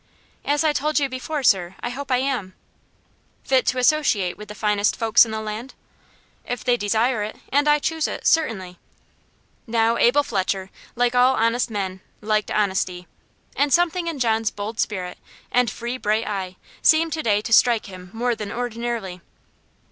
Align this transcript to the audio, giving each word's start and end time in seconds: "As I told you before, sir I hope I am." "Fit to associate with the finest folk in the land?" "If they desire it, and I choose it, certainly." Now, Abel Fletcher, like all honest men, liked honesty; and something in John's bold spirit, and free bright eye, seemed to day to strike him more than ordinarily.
"As 0.43 0.63
I 0.63 0.73
told 0.73 0.99
you 0.99 1.07
before, 1.07 1.43
sir 1.43 1.75
I 1.79 1.91
hope 1.91 2.11
I 2.11 2.17
am." 2.17 2.55
"Fit 3.43 3.67
to 3.67 3.77
associate 3.77 4.35
with 4.35 4.47
the 4.47 4.55
finest 4.55 4.95
folk 4.95 5.23
in 5.23 5.29
the 5.29 5.39
land?" 5.41 5.75
"If 6.43 6.63
they 6.63 6.75
desire 6.75 7.21
it, 7.21 7.35
and 7.49 7.67
I 7.67 7.77
choose 7.77 8.07
it, 8.07 8.25
certainly." 8.25 8.79
Now, 9.67 9.97
Abel 9.97 10.23
Fletcher, 10.23 10.71
like 10.95 11.13
all 11.13 11.35
honest 11.35 11.69
men, 11.69 12.01
liked 12.19 12.49
honesty; 12.49 13.05
and 13.55 13.71
something 13.71 14.07
in 14.07 14.17
John's 14.17 14.49
bold 14.49 14.79
spirit, 14.79 15.19
and 15.51 15.69
free 15.69 15.99
bright 15.99 16.25
eye, 16.27 16.55
seemed 16.81 17.13
to 17.13 17.21
day 17.21 17.39
to 17.41 17.53
strike 17.53 17.85
him 17.85 18.09
more 18.11 18.33
than 18.33 18.51
ordinarily. 18.51 19.21